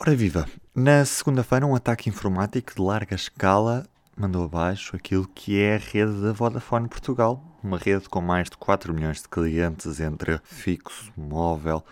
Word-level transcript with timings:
Ora 0.00 0.14
viva! 0.14 0.46
Na 0.72 1.04
segunda-feira, 1.04 1.66
um 1.66 1.74
ataque 1.74 2.08
informático 2.08 2.72
de 2.72 2.80
larga 2.80 3.16
escala 3.16 3.84
mandou 4.16 4.44
abaixo 4.44 4.94
aquilo 4.94 5.26
que 5.26 5.58
é 5.58 5.74
a 5.74 5.78
rede 5.78 6.22
da 6.22 6.32
Vodafone 6.32 6.88
Portugal, 6.88 7.42
uma 7.64 7.76
rede 7.76 8.08
com 8.08 8.20
mais 8.20 8.48
de 8.48 8.56
4 8.56 8.94
milhões 8.94 9.20
de 9.22 9.28
clientes 9.28 9.98
entre 9.98 10.40
fixo, 10.44 11.12
móvel, 11.16 11.84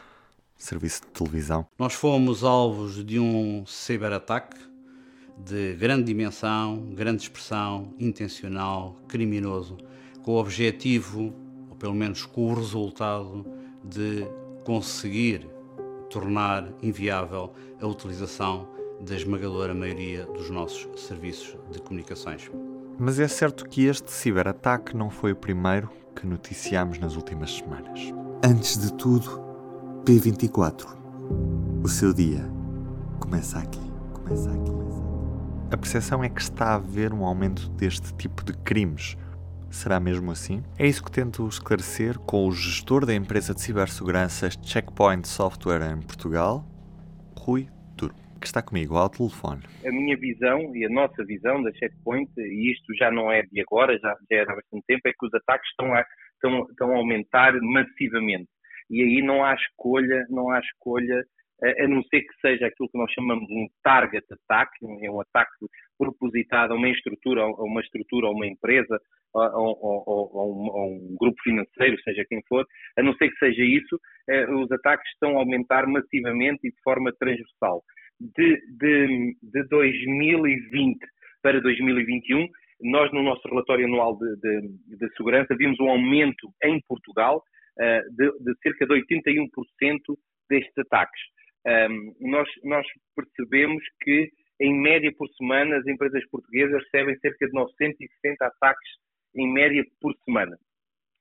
serviço 0.56 1.00
de 1.00 1.08
televisão. 1.08 1.66
Nós 1.76 1.94
fomos 1.94 2.44
alvos 2.44 3.04
de 3.04 3.18
um 3.18 3.66
ciberataque 3.66 4.56
de 5.44 5.74
grande 5.74 6.04
dimensão, 6.04 6.94
grande 6.94 7.22
expressão, 7.22 7.92
intencional, 7.98 8.96
criminoso, 9.08 9.78
com 10.22 10.30
o 10.30 10.38
objetivo, 10.38 11.34
ou 11.68 11.74
pelo 11.74 11.94
menos 11.94 12.24
com 12.24 12.52
o 12.52 12.54
resultado, 12.54 13.44
de 13.82 14.28
conseguir 14.64 15.55
tornar 16.10 16.68
inviável 16.82 17.52
a 17.80 17.86
utilização 17.86 18.68
da 19.00 19.14
esmagadora 19.14 19.74
maioria 19.74 20.24
dos 20.26 20.50
nossos 20.50 20.88
serviços 21.00 21.56
de 21.70 21.80
comunicações. 21.80 22.50
Mas 22.98 23.20
é 23.20 23.28
certo 23.28 23.68
que 23.68 23.84
este 23.84 24.10
ciberataque 24.10 24.96
não 24.96 25.10
foi 25.10 25.32
o 25.32 25.36
primeiro 25.36 25.90
que 26.14 26.26
noticiámos 26.26 26.98
nas 26.98 27.14
últimas 27.14 27.54
semanas. 27.54 28.12
Antes 28.42 28.78
de 28.78 28.92
tudo, 28.94 29.42
P24. 30.04 30.86
O 31.82 31.88
seu 31.88 32.14
dia 32.14 32.48
começa 33.20 33.58
aqui. 33.58 33.80
Começa 34.14 34.50
aqui. 34.50 34.72
A 35.70 35.76
percepção 35.76 36.24
é 36.24 36.28
que 36.28 36.40
está 36.40 36.68
a 36.68 36.74
haver 36.76 37.12
um 37.12 37.24
aumento 37.24 37.68
deste 37.70 38.14
tipo 38.14 38.44
de 38.44 38.52
crimes. 38.54 39.16
Será 39.70 40.00
mesmo 40.00 40.30
assim? 40.30 40.62
É 40.78 40.86
isso 40.86 41.04
que 41.04 41.10
tento 41.10 41.46
esclarecer 41.46 42.18
com 42.18 42.46
o 42.46 42.52
gestor 42.52 43.04
da 43.04 43.14
empresa 43.14 43.54
de 43.54 43.60
cibersegurança 43.60 44.48
Checkpoint 44.62 45.26
Software 45.28 45.82
em 45.92 46.00
Portugal, 46.00 46.64
Rui 47.38 47.68
Duro, 47.96 48.14
que 48.40 48.46
está 48.46 48.62
comigo 48.62 48.96
ao 48.96 49.08
telefone. 49.08 49.62
A 49.84 49.90
minha 49.90 50.16
visão 50.16 50.74
e 50.74 50.84
a 50.86 50.88
nossa 50.88 51.24
visão 51.24 51.62
da 51.62 51.72
Checkpoint, 51.72 52.30
e 52.36 52.72
isto 52.72 52.94
já 52.96 53.10
não 53.10 53.30
é 53.30 53.42
de 53.42 53.60
agora, 53.60 53.98
já, 53.98 54.16
já 54.30 54.36
é 54.38 54.42
há 54.42 54.54
bastante 54.54 54.84
tempo, 54.86 55.02
é 55.06 55.12
que 55.12 55.26
os 55.26 55.34
ataques 55.34 55.68
estão 55.70 55.92
a, 55.94 56.04
estão, 56.34 56.66
estão 56.70 56.92
a 56.92 56.96
aumentar 56.96 57.52
massivamente. 57.60 58.48
E 58.88 59.02
aí 59.02 59.22
não 59.22 59.44
há 59.44 59.54
escolha, 59.54 60.24
não 60.30 60.50
há 60.50 60.60
escolha 60.60 61.24
a 61.62 61.88
não 61.88 62.02
ser 62.04 62.20
que 62.20 62.40
seja 62.40 62.66
aquilo 62.66 62.88
que 62.88 62.98
nós 62.98 63.10
chamamos 63.12 63.48
um 63.50 63.66
target 63.82 64.24
attack, 64.30 64.70
é 65.02 65.10
um 65.10 65.20
ataque 65.20 65.66
propositado 65.98 66.72
a 66.72 66.76
uma 66.76 66.88
estrutura, 66.88 67.42
a 67.42 67.62
uma 67.62 67.80
estrutura, 67.80 68.26
a 68.26 68.30
uma 68.30 68.46
empresa, 68.46 69.00
a, 69.34 69.40
a, 69.40 69.44
a, 69.44 69.60
um, 69.60 70.70
a, 70.70 70.86
um, 70.86 71.16
grupo 71.18 71.40
financeiro, 71.42 72.00
seja 72.02 72.24
quem 72.28 72.40
for, 72.48 72.66
a 72.96 73.02
não 73.02 73.14
ser 73.14 73.30
que 73.30 73.38
seja 73.38 73.62
isso, 73.62 73.98
eh, 74.28 74.46
os 74.50 74.70
ataques 74.72 75.10
estão 75.12 75.36
a 75.36 75.40
aumentar 75.40 75.86
massivamente 75.86 76.66
e 76.66 76.70
de 76.70 76.82
forma 76.82 77.12
transversal. 77.18 77.82
De, 78.18 78.60
de, 78.78 79.36
de 79.42 79.64
2020 79.68 80.98
para 81.42 81.60
2021, 81.60 82.48
nós 82.82 83.12
no 83.12 83.22
nosso 83.22 83.46
relatório 83.48 83.86
anual 83.86 84.16
de, 84.18 84.36
de, 84.36 84.96
de 84.96 85.16
segurança 85.16 85.54
vimos 85.56 85.78
um 85.80 85.88
aumento 85.88 86.48
em 86.64 86.80
Portugal 86.88 87.42
uh, 87.78 88.16
de, 88.16 88.32
de 88.40 88.58
cerca 88.62 88.86
de 88.86 88.94
81% 88.94 89.48
destes 90.48 90.78
ataques 90.78 91.20
um, 91.66 92.14
nós, 92.20 92.48
nós 92.62 92.86
percebemos 93.16 93.82
que, 94.00 94.30
em 94.60 94.74
média 94.74 95.12
por 95.16 95.28
semana, 95.30 95.76
as 95.76 95.86
empresas 95.86 96.24
portuguesas 96.30 96.82
recebem 96.84 97.18
cerca 97.18 97.46
de 97.46 97.52
960 97.52 98.46
ataques 98.46 98.90
em 99.34 99.52
média 99.52 99.84
por 100.00 100.14
semana. 100.24 100.56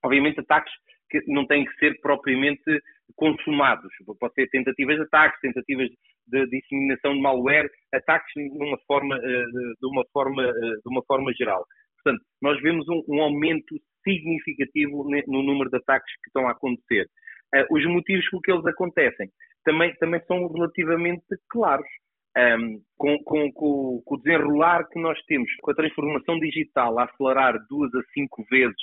Obviamente, 0.03 0.39
ataques 0.39 0.73
que 1.09 1.21
não 1.27 1.45
têm 1.45 1.65
que 1.65 1.75
ser 1.77 1.99
propriamente 2.01 2.81
consumados. 3.15 3.91
Pode 4.19 4.33
ser 4.33 4.49
tentativas 4.49 4.95
de 4.95 5.03
ataques, 5.03 5.39
tentativas 5.41 5.89
de 6.27 6.47
disseminação 6.47 7.13
de 7.13 7.21
malware, 7.21 7.69
ataques 7.93 8.31
de 8.35 8.63
uma 8.63 8.77
forma, 8.87 9.15
eh, 9.15 9.45
de 9.79 9.87
uma 9.87 10.03
forma, 10.11 10.43
eh, 10.43 10.51
de 10.51 10.89
uma 10.89 11.03
forma 11.05 11.31
geral. 11.33 11.65
Portanto, 12.03 12.23
nós 12.41 12.61
vemos 12.61 12.87
um, 12.87 13.03
um 13.07 13.21
aumento 13.21 13.75
significativo 14.03 15.07
no 15.27 15.43
número 15.43 15.69
de 15.69 15.77
ataques 15.77 16.11
que 16.21 16.29
estão 16.29 16.47
a 16.47 16.51
acontecer. 16.51 17.07
Uh, 17.53 17.75
os 17.75 17.85
motivos 17.85 18.27
por 18.29 18.41
que 18.41 18.51
eles 18.51 18.65
acontecem 18.65 19.29
também, 19.63 19.93
também 19.95 20.21
são 20.27 20.47
relativamente 20.47 21.25
claros. 21.49 21.87
Um, 22.37 22.81
com, 22.97 23.17
com, 23.23 23.51
com, 23.53 24.01
com, 24.03 24.15
o 24.15 24.17
desenrolar 24.17 24.85
que 24.89 24.99
nós 24.99 25.17
temos, 25.25 25.49
com 25.61 25.71
a 25.71 25.75
transformação 25.75 26.37
digital 26.37 26.99
a 26.99 27.05
acelerar 27.05 27.57
duas 27.69 27.93
a 27.95 28.01
cinco 28.13 28.45
vezes, 28.51 28.75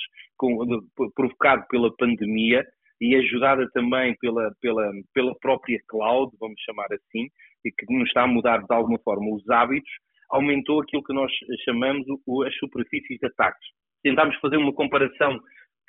provocado 1.15 1.63
pela 1.69 1.95
pandemia 1.95 2.65
e 2.99 3.15
ajudada 3.15 3.69
também 3.71 4.15
pela, 4.19 4.51
pela, 4.59 4.91
pela 5.13 5.35
própria 5.39 5.79
cloud, 5.87 6.35
vamos 6.39 6.59
chamar 6.61 6.87
assim, 6.93 7.27
e 7.63 7.71
que 7.71 7.93
nos 7.93 8.07
está 8.07 8.23
a 8.23 8.27
mudar 8.27 8.57
de 8.59 8.73
alguma 8.73 8.97
forma 8.99 9.35
os 9.35 9.47
hábitos, 9.49 9.91
aumentou 10.29 10.81
aquilo 10.81 11.03
que 11.03 11.13
nós 11.13 11.31
chamamos 11.63 12.05
o, 12.25 12.43
as 12.43 12.55
superfícies 12.57 13.19
de 13.19 13.27
ataques. 13.27 13.67
Tentámos 14.01 14.35
fazer 14.37 14.57
uma 14.57 14.73
comparação 14.73 15.39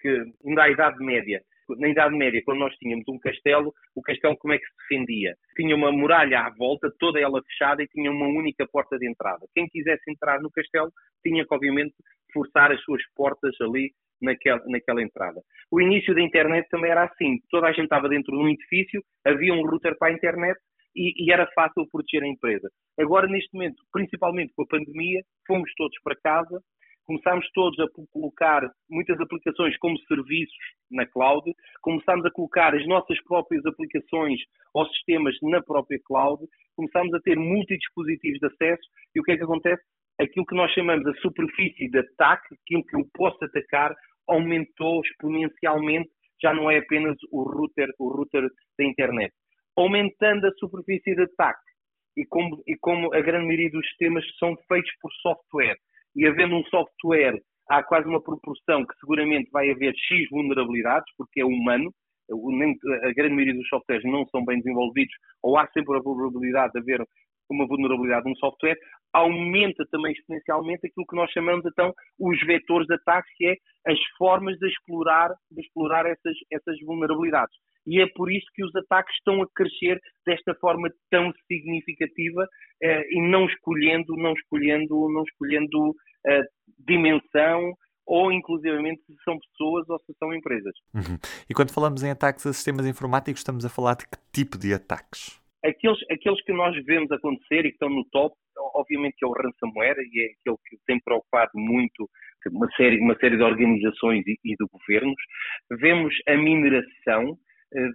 que, 0.00 0.24
ainda 0.46 0.64
à 0.64 0.70
Idade 0.70 1.02
Média, 1.02 1.40
na 1.78 1.88
Idade 1.88 2.16
Média, 2.16 2.42
quando 2.44 2.58
nós 2.58 2.74
tínhamos 2.76 3.04
um 3.08 3.18
castelo, 3.18 3.72
o 3.94 4.02
castelo 4.02 4.36
como 4.36 4.54
é 4.54 4.58
que 4.58 4.64
se 4.64 4.72
defendia? 4.82 5.34
Tinha 5.56 5.74
uma 5.74 5.90
muralha 5.90 6.40
à 6.40 6.50
volta, 6.50 6.92
toda 6.98 7.20
ela 7.20 7.42
fechada, 7.42 7.82
e 7.82 7.88
tinha 7.88 8.10
uma 8.10 8.26
única 8.26 8.66
porta 8.66 8.98
de 8.98 9.08
entrada. 9.08 9.46
Quem 9.54 9.68
quisesse 9.68 10.10
entrar 10.10 10.40
no 10.40 10.50
castelo 10.50 10.90
tinha 11.22 11.44
que, 11.46 11.54
obviamente, 11.54 11.94
forçar 12.32 12.72
as 12.72 12.80
suas 12.82 13.02
portas 13.14 13.54
ali 13.60 13.92
naquela, 14.20 14.62
naquela 14.66 15.02
entrada. 15.02 15.40
O 15.70 15.80
início 15.80 16.14
da 16.14 16.20
internet 16.20 16.68
também 16.68 16.90
era 16.90 17.04
assim. 17.04 17.38
Toda 17.50 17.68
a 17.68 17.72
gente 17.72 17.84
estava 17.84 18.08
dentro 18.08 18.32
de 18.32 18.42
um 18.42 18.48
edifício, 18.48 19.02
havia 19.24 19.54
um 19.54 19.62
router 19.62 19.96
para 19.98 20.08
a 20.08 20.14
internet 20.14 20.58
e, 20.96 21.24
e, 21.24 21.32
era 21.32 21.46
fácil 21.54 21.86
proteger 21.90 22.22
a 22.22 22.28
empresa. 22.28 22.70
Agora, 22.98 23.26
neste 23.26 23.52
momento, 23.52 23.82
principalmente 23.92 24.52
com 24.54 24.62
a 24.62 24.66
pandemia, 24.66 25.22
fomos 25.46 25.70
todos 25.76 25.96
para 26.02 26.16
casa, 26.22 26.60
começámos 27.04 27.48
todos 27.52 27.78
a 27.80 27.86
colocar 28.12 28.62
muitas 28.88 29.20
aplicações 29.20 29.76
como 29.78 29.98
serviços 30.00 30.56
na 30.90 31.06
cloud, 31.06 31.50
começámos 31.80 32.24
a 32.26 32.30
colocar 32.30 32.74
as 32.74 32.86
nossas 32.86 33.22
próprias 33.24 33.64
aplicações 33.66 34.40
ou 34.72 34.86
sistemas 34.88 35.36
na 35.42 35.62
própria 35.62 35.98
cloud, 36.04 36.42
começámos 36.76 37.12
a 37.14 37.20
ter 37.20 37.36
multidispositivos 37.36 38.38
de 38.38 38.46
acesso 38.46 38.88
e 39.14 39.20
o 39.20 39.22
que 39.22 39.32
é 39.32 39.36
que 39.36 39.44
acontece? 39.44 39.82
Aquilo 40.20 40.46
que 40.46 40.54
nós 40.54 40.70
chamamos 40.72 41.06
a 41.06 41.14
superfície 41.16 41.88
de 41.88 41.98
ataque, 41.98 42.54
aquilo 42.54 42.84
que 42.84 42.96
eu 42.96 43.06
posso 43.14 43.44
atacar, 43.44 43.94
aumentou 44.28 45.00
exponencialmente, 45.04 46.10
já 46.42 46.54
não 46.54 46.70
é 46.70 46.78
apenas 46.78 47.16
o 47.30 47.42
router, 47.42 47.88
o 47.98 48.08
router 48.08 48.48
da 48.78 48.84
internet. 48.84 49.32
Aumentando 49.76 50.46
a 50.46 50.52
superfície 50.52 51.14
de 51.14 51.22
ataque, 51.22 51.74
e 52.16 52.24
como, 52.26 52.62
e 52.66 52.76
como 52.76 53.12
a 53.12 53.20
grande 53.20 53.46
maioria 53.46 53.70
dos 53.70 53.86
sistemas 53.88 54.24
são 54.38 54.56
feitos 54.68 54.92
por 55.00 55.10
software, 55.14 55.76
e 56.14 56.26
havendo 56.26 56.56
um 56.56 56.64
software, 56.64 57.40
há 57.68 57.82
quase 57.82 58.08
uma 58.08 58.22
proporção 58.22 58.84
que 58.84 58.94
seguramente 59.00 59.50
vai 59.50 59.70
haver 59.70 59.94
X 59.96 60.28
vulnerabilidades, 60.30 61.12
porque 61.16 61.40
é 61.40 61.44
humano, 61.44 61.92
a 62.30 63.12
grande 63.12 63.34
maioria 63.34 63.54
dos 63.54 63.68
softwares 63.68 64.04
não 64.04 64.26
são 64.28 64.44
bem 64.44 64.58
desenvolvidos, 64.58 65.14
ou 65.42 65.58
há 65.58 65.66
sempre 65.68 65.96
a 65.96 66.00
probabilidade 66.00 66.72
de 66.72 66.80
haver 66.80 67.06
uma 67.50 67.66
vulnerabilidade 67.66 68.26
num 68.26 68.36
software, 68.36 68.76
aumenta 69.12 69.84
também 69.90 70.12
exponencialmente 70.12 70.86
aquilo 70.86 71.06
que 71.06 71.16
nós 71.16 71.30
chamamos 71.30 71.64
então 71.66 71.92
os 72.18 72.38
vetores 72.46 72.86
de 72.86 72.94
ataque, 72.94 73.28
que 73.36 73.46
é 73.46 73.54
as 73.86 73.98
formas 74.16 74.56
de 74.58 74.66
explorar, 74.68 75.30
de 75.50 75.60
explorar 75.60 76.06
essas, 76.06 76.34
essas 76.50 76.76
vulnerabilidades. 76.84 77.54
E 77.86 78.00
é 78.00 78.06
por 78.14 78.32
isso 78.32 78.46
que 78.54 78.64
os 78.64 78.74
ataques 78.74 79.14
estão 79.16 79.42
a 79.42 79.46
crescer 79.54 79.98
desta 80.26 80.54
forma 80.54 80.88
tão 81.10 81.32
significativa 81.46 82.46
eh, 82.82 83.04
e 83.10 83.22
não 83.22 83.46
escolhendo, 83.46 84.16
não 84.16 84.32
escolhendo, 84.32 85.08
não 85.10 85.22
escolhendo 85.22 85.94
eh, 86.26 86.42
dimensão 86.86 87.74
ou 88.06 88.32
inclusivamente 88.32 89.02
se 89.06 89.14
são 89.24 89.38
pessoas 89.38 89.88
ou 89.88 89.98
se 90.00 90.12
são 90.18 90.32
empresas. 90.32 90.74
Uhum. 90.94 91.18
E 91.48 91.54
quando 91.54 91.72
falamos 91.72 92.02
em 92.02 92.10
ataques 92.10 92.46
a 92.46 92.52
sistemas 92.52 92.86
informáticos, 92.86 93.40
estamos 93.40 93.64
a 93.64 93.70
falar 93.70 93.94
de 93.94 94.04
que 94.06 94.18
tipo 94.32 94.58
de 94.58 94.74
ataques? 94.74 95.40
Aqueles, 95.64 95.98
aqueles 96.10 96.42
que 96.44 96.52
nós 96.52 96.76
vemos 96.84 97.10
acontecer 97.10 97.60
e 97.60 97.70
que 97.70 97.76
estão 97.76 97.88
no 97.88 98.04
top, 98.10 98.36
obviamente 98.74 99.14
que 99.16 99.24
é 99.24 99.28
o 99.28 99.32
ransomware 99.32 99.96
e 99.98 100.20
é 100.20 100.26
aquele 100.26 100.56
que 100.68 100.76
tem 100.86 101.00
preocupado 101.00 101.52
muito 101.54 102.08
uma 102.52 102.68
série, 102.76 103.00
uma 103.00 103.16
série 103.16 103.38
de 103.38 103.42
organizações 103.42 104.22
e, 104.26 104.38
e 104.44 104.50
de 104.50 104.66
governos. 104.70 105.16
Vemos 105.80 106.14
a 106.28 106.36
mineração, 106.36 107.38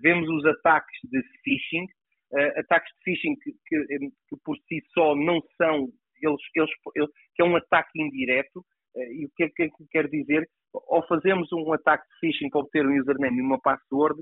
vemos 0.01 0.27
os 0.29 0.45
ataques 0.45 0.99
de 1.03 1.21
phishing, 1.43 1.85
uh, 2.33 2.59
ataques 2.59 2.91
de 2.97 3.03
phishing 3.03 3.35
que, 3.35 3.51
que, 3.67 3.75
eh, 3.75 4.09
que, 4.27 4.35
por 4.43 4.57
si 4.67 4.81
só 4.93 5.15
não 5.15 5.41
são, 5.57 5.87
eles, 6.21 6.41
eles, 6.55 7.09
que 7.35 7.41
é 7.41 7.45
um 7.45 7.55
ataque 7.55 8.01
indireto, 8.01 8.59
uh, 8.59 9.13
e 9.13 9.25
o 9.25 9.29
que 9.35 9.43
é 9.43 9.49
que 9.49 9.69
quer 9.91 10.07
dizer? 10.09 10.47
Ao 10.89 11.05
fazermos 11.07 11.51
um 11.51 11.73
ataque 11.73 12.05
de 12.07 12.19
phishing 12.19 12.49
para 12.49 12.61
obter 12.61 12.85
um 12.85 12.99
username 12.99 13.37
e 13.37 13.41
uma 13.41 13.59
password, 13.59 14.21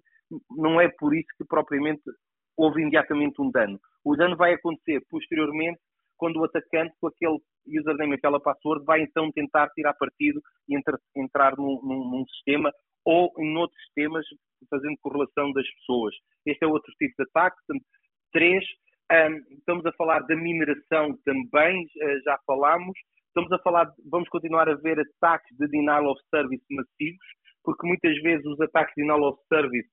não 0.51 0.79
é 0.79 0.87
por 0.87 1.13
isso 1.15 1.27
que 1.37 1.45
propriamente 1.45 2.03
houve 2.55 2.81
imediatamente 2.81 3.41
um 3.41 3.51
dano. 3.51 3.79
O 4.03 4.15
dano 4.15 4.37
vai 4.37 4.53
acontecer 4.53 5.01
posteriormente 5.09 5.79
quando 6.17 6.37
o 6.37 6.45
atacante, 6.45 6.95
com 6.99 7.07
aquele 7.07 7.37
username, 7.67 8.15
aquela 8.15 8.39
password, 8.39 8.83
vai 8.85 9.01
então 9.01 9.31
tentar 9.31 9.69
tirar 9.69 9.93
partido 9.93 10.41
e 10.67 10.77
entrar, 10.77 10.97
entrar 11.15 11.57
num, 11.57 11.79
num, 11.83 12.09
num 12.11 12.25
sistema 12.27 12.71
ou 13.05 13.31
em 13.39 13.55
outros 13.55 13.81
sistemas 13.85 14.25
fazendo 14.69 14.97
correlação 15.01 15.51
das 15.53 15.67
pessoas. 15.75 16.15
Este 16.45 16.65
é 16.65 16.67
outro 16.67 16.91
tipo 16.97 17.13
de 17.17 17.23
ataque. 17.29 17.57
Três, 18.33 18.63
estamos 19.57 19.85
a 19.85 19.91
falar 19.93 20.19
da 20.21 20.35
mineração 20.35 21.17
também, 21.23 21.83
uh, 21.83 22.23
já 22.25 22.37
falámos. 22.45 22.97
Estamos 23.27 23.51
a 23.51 23.59
falar, 23.59 23.87
vamos 24.09 24.27
continuar 24.29 24.67
a 24.67 24.75
ver 24.75 24.99
ataques 24.99 25.55
de 25.57 25.67
denial 25.67 26.07
of 26.07 26.19
service 26.29 26.63
massivos, 26.71 27.27
porque 27.63 27.87
muitas 27.87 28.17
vezes 28.21 28.45
os 28.45 28.59
ataques 28.59 28.93
de 28.95 29.03
denial 29.03 29.23
of 29.23 29.39
service 29.47 29.87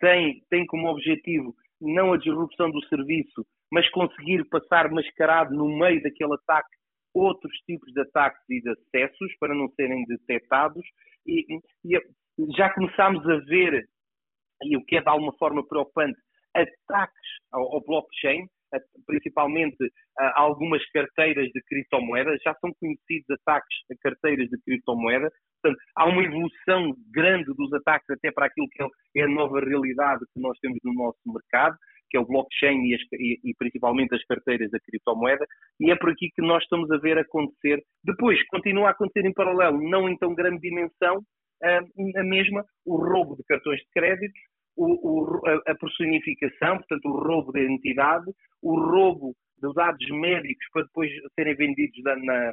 têm, 0.00 0.42
têm 0.50 0.66
como 0.66 0.88
objetivo 0.88 1.54
não 1.80 2.12
a 2.12 2.18
disrupção 2.18 2.70
do 2.70 2.84
serviço, 2.86 3.46
mas 3.72 3.88
conseguir 3.90 4.44
passar 4.48 4.90
mascarado 4.90 5.54
no 5.54 5.68
meio 5.78 6.02
daquele 6.02 6.34
ataque 6.34 6.76
outros 7.18 7.52
tipos 7.66 7.92
de 7.92 8.00
ataques 8.00 8.40
e 8.48 8.60
de 8.60 8.70
acessos 8.70 9.36
para 9.38 9.54
não 9.54 9.68
serem 9.70 10.04
detectados. 10.06 10.84
E, 11.26 11.44
e 11.84 12.00
já 12.56 12.72
começámos 12.72 13.26
a 13.28 13.36
ver, 13.46 13.84
e 14.62 14.76
o 14.76 14.84
que 14.84 14.96
é 14.96 15.02
de 15.02 15.08
alguma 15.08 15.32
forma 15.34 15.66
preocupante, 15.66 16.18
ataques 16.54 17.28
ao, 17.52 17.62
ao 17.74 17.84
blockchain, 17.84 18.46
principalmente 19.06 19.76
a 20.18 20.40
algumas 20.40 20.84
carteiras 20.90 21.48
de 21.48 21.62
criptomoedas. 21.62 22.40
Já 22.42 22.54
são 22.60 22.72
conhecidos 22.78 23.30
ataques 23.30 23.76
a 23.90 23.94
carteiras 24.02 24.48
de 24.48 24.58
criptomoeda. 24.62 25.30
Portanto, 25.60 25.82
há 25.96 26.06
uma 26.06 26.22
evolução 26.22 26.94
grande 27.10 27.52
dos 27.54 27.72
ataques 27.72 28.08
até 28.10 28.30
para 28.30 28.46
aquilo 28.46 28.68
que 28.68 29.20
é 29.20 29.22
a 29.22 29.28
nova 29.28 29.60
realidade 29.60 30.24
que 30.32 30.40
nós 30.40 30.56
temos 30.60 30.78
no 30.84 30.92
nosso 30.94 31.18
mercado, 31.26 31.76
que 32.10 32.16
é 32.16 32.20
o 32.20 32.26
blockchain 32.26 32.84
e, 32.86 32.94
as, 32.94 33.00
e, 33.12 33.40
e 33.44 33.54
principalmente 33.58 34.14
as 34.14 34.24
carteiras 34.24 34.70
da 34.70 34.80
criptomoeda, 34.80 35.44
e 35.80 35.90
é 35.90 35.96
por 35.96 36.10
aqui 36.10 36.30
que 36.34 36.42
nós 36.42 36.62
estamos 36.62 36.90
a 36.90 36.98
ver 36.98 37.18
acontecer. 37.18 37.82
Depois, 38.04 38.42
continua 38.48 38.88
a 38.88 38.90
acontecer 38.90 39.26
em 39.26 39.32
paralelo, 39.32 39.80
não 39.80 40.08
em 40.08 40.16
tão 40.16 40.34
grande 40.34 40.60
dimensão, 40.60 41.22
a 41.62 42.22
mesma, 42.22 42.64
o 42.86 42.96
roubo 42.96 43.36
de 43.36 43.42
cartões 43.44 43.80
de 43.80 43.86
crédito, 43.92 44.34
o, 44.76 44.86
o, 44.86 45.40
a 45.66 45.74
personificação, 45.74 46.76
portanto, 46.78 47.04
o 47.06 47.18
roubo 47.18 47.52
da 47.52 47.60
identidade, 47.60 48.26
o 48.62 48.78
roubo 48.78 49.34
de 49.60 49.72
dados 49.74 50.08
médicos 50.10 50.64
para 50.72 50.84
depois 50.84 51.10
serem 51.34 51.56
vendidos 51.56 52.00
na, 52.04 52.16
na 52.16 52.52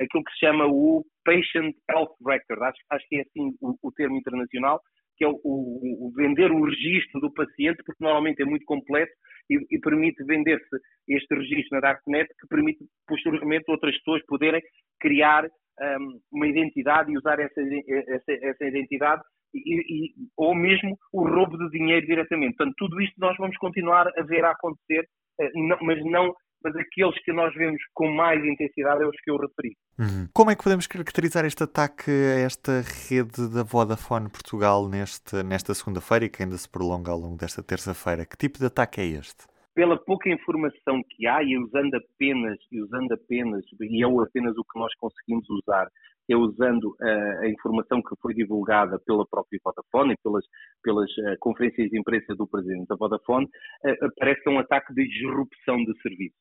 aquilo 0.00 0.24
que 0.24 0.32
se 0.32 0.46
chama 0.46 0.66
o 0.66 1.04
Patient 1.24 1.74
Health 1.90 2.14
Record, 2.24 2.62
acho, 2.62 2.78
acho 2.90 3.08
que 3.08 3.16
é 3.16 3.20
assim 3.22 3.54
o, 3.60 3.76
o 3.82 3.92
termo 3.92 4.16
internacional, 4.16 4.80
que 5.20 5.24
é 5.26 5.28
o, 5.28 5.38
o, 5.44 6.10
vender 6.16 6.50
o 6.50 6.64
registro 6.64 7.20
do 7.20 7.30
paciente, 7.30 7.82
porque 7.84 8.02
normalmente 8.02 8.40
é 8.40 8.44
muito 8.46 8.64
completo 8.64 9.12
e, 9.50 9.58
e 9.70 9.78
permite 9.78 10.24
vender-se 10.24 10.76
este 11.06 11.34
registro 11.34 11.76
na 11.76 11.80
Darknet, 11.80 12.26
que 12.40 12.48
permite 12.48 12.82
posteriormente 13.06 13.70
outras 13.70 13.94
pessoas 13.98 14.24
poderem 14.24 14.62
criar 14.98 15.44
um, 15.44 16.20
uma 16.32 16.46
identidade 16.46 17.12
e 17.12 17.18
usar 17.18 17.38
essa, 17.38 17.60
essa, 17.60 18.32
essa 18.32 18.64
identidade 18.64 19.20
e, 19.52 20.06
e, 20.06 20.14
ou 20.38 20.54
mesmo 20.54 20.96
o 21.12 21.28
roubo 21.28 21.58
de 21.58 21.68
dinheiro 21.68 22.06
diretamente. 22.06 22.56
Portanto, 22.56 22.76
tudo 22.78 22.98
isto 23.02 23.14
nós 23.18 23.36
vamos 23.36 23.58
continuar 23.58 24.08
a 24.16 24.22
ver 24.22 24.42
a 24.42 24.52
acontecer, 24.52 25.06
eh, 25.38 25.50
mas 25.82 26.02
não 26.06 26.34
mas 26.62 26.74
aqueles 26.76 27.14
que 27.24 27.32
nós 27.32 27.54
vemos 27.54 27.80
com 27.94 28.10
mais 28.10 28.44
intensidade 28.44 29.02
é 29.02 29.06
os 29.06 29.16
que 29.22 29.30
eu 29.30 29.36
referi. 29.36 29.76
Uhum. 29.98 30.28
Como 30.32 30.50
é 30.50 30.56
que 30.56 30.62
podemos 30.62 30.86
caracterizar 30.86 31.44
este 31.44 31.62
ataque 31.62 32.10
a 32.10 32.40
esta 32.40 32.82
rede 33.08 33.48
da 33.48 33.62
Vodafone 33.62 34.28
Portugal 34.28 34.88
neste, 34.88 35.42
nesta 35.42 35.74
segunda-feira 35.74 36.24
e 36.24 36.28
que 36.28 36.42
ainda 36.42 36.56
se 36.56 36.68
prolonga 36.68 37.10
ao 37.10 37.18
longo 37.18 37.36
desta 37.36 37.62
terça-feira? 37.62 38.24
Que 38.24 38.36
tipo 38.36 38.58
de 38.58 38.66
ataque 38.66 39.00
é 39.00 39.06
este? 39.06 39.44
Pela 39.74 39.96
pouca 39.96 40.28
informação 40.28 41.00
que 41.08 41.26
há 41.26 41.42
e 41.42 41.56
usando 41.56 41.94
apenas, 41.94 42.58
e 42.72 42.82
usando 42.82 43.12
apenas, 43.12 43.64
e 43.80 44.02
é 44.02 44.06
apenas 44.06 44.56
o 44.56 44.64
que 44.64 44.78
nós 44.78 44.92
conseguimos 44.96 45.48
usar, 45.48 45.88
é 46.28 46.36
usando 46.36 46.90
uh, 47.00 47.40
a 47.42 47.48
informação 47.48 48.00
que 48.02 48.14
foi 48.20 48.34
divulgada 48.34 48.98
pela 49.04 49.26
própria 49.26 49.58
Vodafone 49.64 50.14
e 50.14 50.16
pelas, 50.22 50.44
pelas 50.82 51.10
uh, 51.10 51.36
conferências 51.40 51.88
de 51.88 51.98
imprensa 51.98 52.34
do 52.34 52.46
presidente 52.46 52.86
da 52.88 52.96
Vodafone, 52.96 53.46
uh, 53.46 54.10
parece 54.18 54.48
um 54.48 54.58
ataque 54.58 54.94
de 54.94 55.08
disrupção 55.08 55.76
de 55.76 56.00
serviço. 56.00 56.36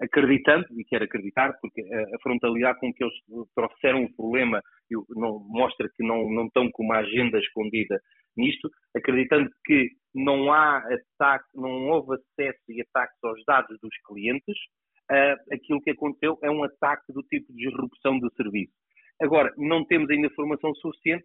Acreditando, 0.00 0.66
e 0.78 0.84
quero 0.84 1.04
acreditar, 1.04 1.52
porque 1.60 1.82
a 1.82 2.18
frontalidade 2.22 2.78
com 2.80 2.92
que 2.92 3.02
eles 3.02 3.14
trouxeram 3.54 4.04
o 4.04 4.14
problema 4.14 4.60
não, 5.10 5.40
mostra 5.48 5.88
que 5.94 6.06
não, 6.06 6.30
não 6.30 6.46
estão 6.46 6.70
com 6.70 6.84
uma 6.84 6.98
agenda 6.98 7.38
escondida 7.38 8.00
nisto, 8.36 8.68
acreditando 8.96 9.48
que 9.64 9.88
não 10.14 10.52
há 10.52 10.78
ataque, 10.78 11.46
não 11.54 11.88
houve 11.88 12.14
acesso 12.14 12.60
e 12.68 12.82
ataques 12.82 13.16
aos 13.22 13.42
dados 13.46 13.78
dos 13.80 13.96
clientes, 14.06 14.56
aquilo 15.52 15.80
que 15.82 15.90
aconteceu 15.90 16.38
é 16.42 16.50
um 16.50 16.64
ataque 16.64 17.12
do 17.12 17.22
tipo 17.22 17.52
de 17.52 17.68
disrupção 17.68 18.18
de 18.18 18.28
serviço. 18.34 18.72
Agora, 19.20 19.52
não 19.56 19.84
temos 19.84 20.10
ainda 20.10 20.26
informação 20.26 20.74
suficiente 20.74 21.24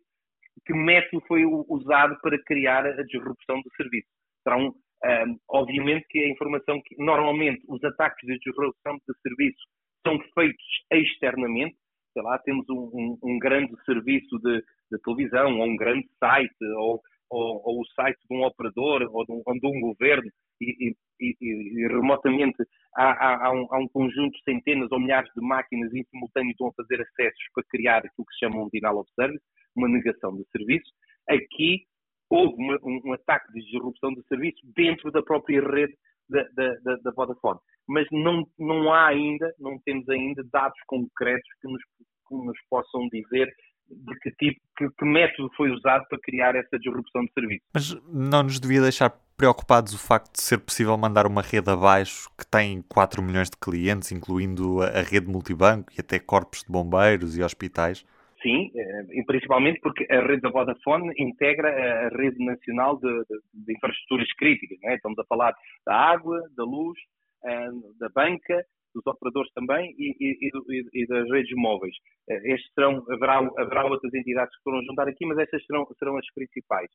que 0.66 0.74
método 0.74 1.24
foi 1.28 1.44
usado 1.46 2.18
para 2.22 2.42
criar 2.44 2.86
a 2.86 3.04
disrupção 3.04 3.62
do 3.62 3.70
serviço. 3.76 4.08
Será 4.44 4.58
um, 4.58 4.72
um, 5.06 5.38
obviamente 5.50 6.06
que 6.10 6.20
a 6.20 6.30
informação 6.30 6.82
que 6.84 6.96
normalmente 6.98 7.64
os 7.68 7.84
ataques 7.84 8.28
de 8.28 8.38
disrupção 8.40 8.96
de 8.96 9.20
serviço 9.22 9.60
são 10.06 10.20
feitos 10.34 10.66
externamente, 10.92 11.76
sei 12.14 12.24
lá, 12.24 12.38
temos 12.40 12.68
um, 12.70 12.90
um, 12.94 13.18
um 13.24 13.40
grande 13.40 13.74
serviço 13.86 14.38
de, 14.40 14.62
de, 14.92 15.02
televisão, 15.04 15.60
ou 15.60 15.66
um 15.66 15.76
grande 15.76 16.08
site, 16.20 16.66
ou, 16.78 17.02
ou, 17.30 17.62
ou, 17.64 17.82
o 17.82 17.86
site 17.96 18.20
de 18.30 18.36
um 18.36 18.44
operador, 18.44 19.08
ou 19.12 19.26
de 19.26 19.32
um, 19.32 19.42
ou 19.46 19.54
de 19.54 19.68
um 19.68 19.80
governo, 19.82 20.30
e, 20.62 20.94
e, 21.22 21.36
e, 21.42 21.88
remotamente 21.88 22.58
há, 22.96 23.12
há, 23.12 23.36
há, 23.36 23.48
há, 23.48 23.80
um, 23.80 23.88
conjunto 23.88 24.38
de 24.38 24.44
centenas 24.44 24.92
ou 24.92 25.00
milhares 25.00 25.32
de 25.34 25.42
máquinas 25.42 25.94
em 25.94 26.04
simultâneo 26.06 26.52
estão 26.52 26.68
a 26.68 26.74
fazer 26.74 27.02
acessos 27.02 27.44
para 27.54 27.64
criar 27.70 28.00
aquilo 28.00 28.26
que 28.26 28.34
se 28.34 28.40
chama 28.40 28.64
um 28.64 28.70
denial 28.70 28.98
of 28.98 29.10
service, 29.14 29.44
uma 29.76 29.88
negação 29.88 30.36
de 30.36 30.46
serviço. 30.52 30.92
Aqui 31.30 31.86
houve 32.30 32.56
uma, 32.58 32.78
um, 32.84 33.02
um, 33.06 33.14
ataque 33.14 33.52
de 33.54 33.62
disrupção 33.66 34.14
de 34.14 34.24
serviço 34.28 34.60
dentro 34.76 35.12
da 35.12 35.22
própria 35.22 35.62
rede 35.62 35.94
da, 36.30 36.44
da, 36.54 36.96
da, 37.04 37.12
Vodafone. 37.12 37.60
Mas 37.88 38.06
não, 38.12 38.48
não 38.58 38.94
há 38.94 39.08
ainda, 39.08 39.52
não 39.60 39.80
temos 39.80 40.08
ainda 40.10 40.44
dados 40.52 40.80
concretos 40.86 41.50
que 41.62 41.68
nos, 41.68 41.82
que 42.28 42.36
nos 42.36 42.58
possam 42.70 43.08
dizer 43.10 43.52
de 43.90 44.20
que 44.20 44.32
tipo, 44.32 44.62
que, 44.78 44.88
que 44.88 45.06
método 45.06 45.50
foi 45.58 45.72
usado 45.72 46.06
para 46.08 46.20
criar 46.22 46.56
essa 46.56 46.78
disrupção 46.78 47.26
de 47.26 47.34
serviço. 47.34 47.64
Mas 47.74 47.96
não 48.08 48.44
nos 48.44 48.60
devia 48.60 48.82
deixar 48.82 49.10
preocupados 49.36 49.94
o 49.94 49.98
facto 49.98 50.34
de 50.34 50.42
ser 50.42 50.60
possível 50.60 50.98
mandar 50.98 51.26
uma 51.26 51.42
rede 51.42 51.72
abaixo 51.72 52.30
que 52.38 52.46
tem 52.46 52.84
4 52.84 53.22
milhões 53.24 53.50
de 53.50 53.58
clientes, 53.58 54.12
incluindo 54.12 54.82
a, 54.84 55.02
rede 55.02 55.28
multibanco 55.28 55.92
e 55.98 56.02
até 56.02 56.20
corpos 56.20 56.64
de 56.64 56.72
bombeiros 56.72 57.38
e 57.38 57.42
hospitais? 57.42 58.06
Sim, 58.42 58.72
eh, 58.74 59.24
principalmente 59.26 59.80
porque 59.82 60.06
a 60.10 60.22
rede 60.22 60.42
da 60.42 60.50
Vodafone 60.50 61.14
integra 61.18 61.70
a 61.70 62.10
rede 62.10 62.44
nacional 62.44 62.98
de, 62.98 63.10
de, 63.26 63.66
de 63.66 63.74
infraestruturas 63.74 64.28
críticas. 64.38 64.78
É? 64.84 64.96
Estamos 64.96 65.20
a 65.20 65.26
falar 65.26 65.54
da 65.86 65.96
água, 65.96 66.42
da 66.56 66.64
luz, 66.64 66.98
eh, 67.46 67.70
da 68.00 68.10
banca, 68.10 68.64
dos 68.94 69.06
operadores 69.06 69.52
também 69.54 69.94
e, 69.98 70.16
e, 70.20 70.50
e, 70.50 71.04
e, 71.04 71.08
das 71.08 71.30
redes 71.30 71.52
móveis. 71.56 71.96
Eh, 72.30 72.54
estes 72.54 72.74
serão, 72.74 73.04
haverá, 73.10 73.40
haverá 73.58 73.86
outras 73.86 74.14
entidades 74.14 74.56
que 74.56 74.64
foram 74.64 74.84
juntar 74.84 75.08
aqui, 75.08 75.26
mas 75.26 75.38
estas 75.38 75.66
serão, 75.66 75.86
serão 75.98 76.18
as 76.18 76.34
principais. 76.34 76.90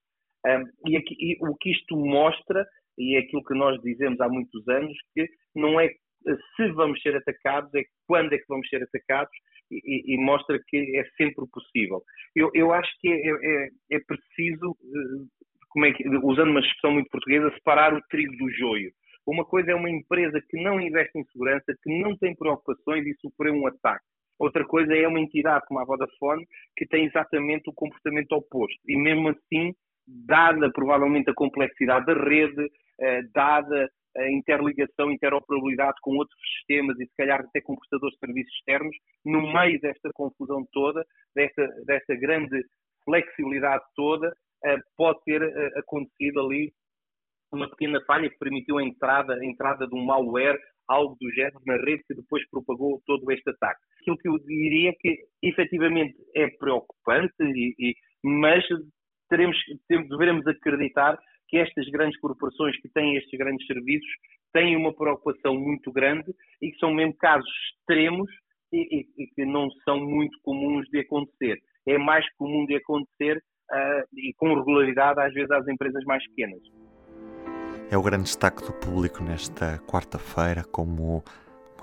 Um, 0.46 0.90
e, 0.90 0.96
aqui, 0.96 1.16
e, 1.18 1.38
o 1.40 1.54
que 1.56 1.70
isto 1.70 1.96
mostra, 1.96 2.66
e 2.98 3.16
é 3.16 3.20
aquilo 3.20 3.44
que 3.44 3.54
nós 3.54 3.80
dizemos 3.82 4.20
há 4.20 4.28
muitos 4.28 4.66
anos, 4.68 4.96
que 5.14 5.26
não 5.54 5.80
é 5.80 5.90
se 6.56 6.68
vamos 6.72 7.00
ser 7.02 7.16
atacados, 7.16 7.72
é 7.74 7.82
quando 8.06 8.32
é 8.32 8.38
que 8.38 8.48
vamos 8.48 8.68
ser 8.68 8.82
atacados 8.82 9.32
e, 9.84 10.14
e 10.14 10.18
mostra 10.18 10.58
que 10.68 10.96
é 10.96 11.04
sempre 11.16 11.44
possível. 11.52 12.02
Eu, 12.34 12.50
eu 12.54 12.72
acho 12.72 12.90
que 13.00 13.08
é, 13.08 13.30
é, 13.30 13.68
é 13.92 14.00
preciso, 14.00 14.76
eh, 14.82 15.26
como 15.70 15.86
é 15.86 15.92
que, 15.92 16.08
usando 16.22 16.50
uma 16.50 16.60
expressão 16.60 16.92
muito 16.92 17.10
portuguesa, 17.10 17.54
separar 17.54 17.94
o 17.94 18.02
trigo 18.08 18.36
do 18.36 18.50
joio. 18.50 18.90
Uma 19.26 19.44
coisa 19.44 19.72
é 19.72 19.74
uma 19.74 19.90
empresa 19.90 20.40
que 20.48 20.62
não 20.62 20.80
investe 20.80 21.18
em 21.18 21.24
segurança, 21.24 21.74
que 21.82 22.02
não 22.02 22.16
tem 22.16 22.34
preocupações 22.34 23.06
e 23.06 23.14
sofreu 23.20 23.54
um 23.54 23.66
ataque. 23.66 24.04
Outra 24.38 24.64
coisa 24.64 24.94
é 24.94 25.06
uma 25.06 25.20
entidade 25.20 25.64
como 25.66 25.80
a 25.80 25.84
Vodafone 25.84 26.44
que 26.76 26.86
tem 26.86 27.06
exatamente 27.06 27.70
o 27.70 27.72
comportamento 27.72 28.32
oposto. 28.32 28.80
E 28.86 28.96
mesmo 28.96 29.28
assim 29.28 29.72
dada 30.06 30.70
provavelmente 30.72 31.30
a 31.30 31.34
complexidade 31.34 32.06
da 32.06 32.14
rede, 32.14 32.68
eh, 33.00 33.22
dada 33.32 33.88
a 34.16 34.30
interligação, 34.30 35.10
interoperabilidade 35.10 35.98
com 36.02 36.16
outros 36.16 36.38
sistemas 36.56 36.98
e 37.00 37.06
se 37.06 37.16
calhar 37.16 37.40
até 37.40 37.60
com 37.60 37.76
prestadores 37.76 38.14
de 38.14 38.26
serviços 38.26 38.54
externos, 38.54 38.96
no 39.24 39.52
meio 39.52 39.80
desta 39.80 40.10
confusão 40.14 40.66
toda, 40.72 41.04
desta, 41.34 41.66
desta 41.86 42.14
grande 42.16 42.62
flexibilidade 43.04 43.84
toda, 43.94 44.34
eh, 44.64 44.78
pode 44.96 45.18
ter 45.24 45.42
eh, 45.42 45.78
acontecido 45.78 46.40
ali 46.40 46.72
uma 47.52 47.68
pequena 47.68 48.00
falha 48.06 48.28
que 48.28 48.38
permitiu 48.38 48.78
a 48.78 48.82
entrada, 48.82 49.34
a 49.34 49.44
entrada 49.44 49.86
de 49.86 49.94
um 49.94 50.04
malware, 50.04 50.58
algo 50.88 51.16
do 51.20 51.30
género, 51.32 51.60
na 51.66 51.76
rede 51.76 52.02
que 52.06 52.14
depois 52.14 52.42
propagou 52.50 53.00
todo 53.06 53.30
este 53.30 53.48
ataque. 53.50 53.80
Aquilo 54.00 54.18
que 54.18 54.28
eu 54.28 54.38
diria 54.40 54.92
que 54.98 55.18
efetivamente 55.42 56.14
é 56.34 56.48
preocupante, 56.48 57.34
e, 57.40 57.74
e, 57.78 57.94
mas 58.22 58.64
teremos, 59.28 59.56
devemos 59.88 60.46
acreditar 60.46 61.18
que 61.54 61.58
estas 61.58 61.88
grandes 61.88 62.18
corporações 62.18 62.76
que 62.80 62.88
têm 62.88 63.14
estes 63.14 63.38
grandes 63.38 63.64
serviços 63.68 64.10
têm 64.52 64.74
uma 64.74 64.92
preocupação 64.92 65.54
muito 65.54 65.92
grande 65.92 66.34
e 66.60 66.72
que 66.72 66.78
são 66.78 66.92
mesmo 66.92 67.14
casos 67.16 67.48
extremos 67.78 68.28
e, 68.72 68.80
e, 68.98 69.22
e 69.22 69.26
que 69.28 69.44
não 69.46 69.70
são 69.84 70.00
muito 70.00 70.36
comuns 70.42 70.84
de 70.88 70.98
acontecer. 70.98 71.56
É 71.86 71.96
mais 71.96 72.26
comum 72.38 72.66
de 72.66 72.74
acontecer 72.74 73.36
uh, 73.36 74.18
e 74.18 74.34
com 74.36 74.52
regularidade 74.52 75.20
às 75.20 75.32
vezes 75.32 75.50
às 75.52 75.68
empresas 75.68 76.02
mais 76.06 76.26
pequenas. 76.30 76.60
é 77.88 77.96
o 77.96 78.02
grande 78.02 78.24
destaque 78.24 78.64
do 78.66 78.72
público 78.72 79.22
nesta 79.22 79.78
quarta-feira, 79.86 80.64
como 80.64 81.18
um 81.18 81.22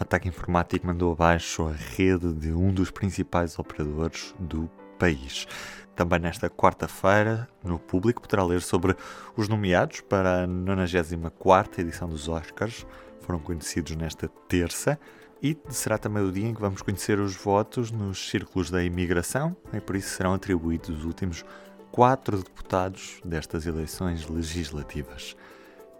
ataque 0.02 0.28
informático 0.28 0.86
mandou 0.86 1.14
abaixo 1.14 1.64
a 1.64 1.72
rede 1.72 2.34
de 2.34 2.52
um 2.52 2.74
dos 2.74 2.92
principais 2.92 3.58
operadores 3.58 4.36
do 4.38 4.70
país. 5.00 5.48
Também 5.96 6.20
nesta 6.20 6.50
quarta-feira, 6.50 7.48
no 7.64 7.78
público, 7.78 8.22
poderá 8.22 8.44
ler 8.44 8.62
sobre 8.62 8.96
os 9.36 9.48
nomeados 9.48 10.02
para 10.02 10.44
a 10.44 10.48
94 10.48 11.82
edição 11.82 12.08
dos 12.08 12.28
Oscars, 12.28 12.86
foram 13.22 13.40
conhecidos 13.40 13.96
nesta 13.96 14.28
terça. 14.48 15.00
E 15.44 15.58
será 15.70 15.98
também 15.98 16.24
o 16.24 16.32
dia 16.32 16.48
em 16.48 16.54
que 16.54 16.62
vamos 16.62 16.84
conhecer 16.84 17.20
os 17.20 17.36
votos 17.36 17.92
nos 17.92 18.30
círculos 18.30 18.70
da 18.70 18.84
imigração, 18.84 19.56
e 19.74 19.80
por 19.82 19.96
isso 19.96 20.16
serão 20.16 20.36
atribuídos 20.36 20.90
os 21.00 21.04
últimos 21.04 21.44
quatro 21.92 22.38
deputados 22.38 23.20
destas 23.26 23.66
eleições 23.66 24.28
legislativas. 24.28 25.36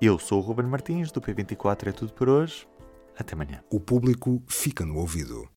Eu 0.02 0.18
sou 0.18 0.40
o 0.40 0.42
Ruben 0.42 0.68
Martins, 0.68 1.12
do 1.12 1.22
P24 1.22 1.88
é 1.88 1.92
tudo 1.92 2.14
por 2.14 2.30
hoje. 2.30 2.68
Até 3.18 3.34
amanhã. 3.34 3.64
O 3.70 3.80
público 3.80 4.42
fica 4.48 4.86
no 4.86 4.98
ouvido. 4.98 5.52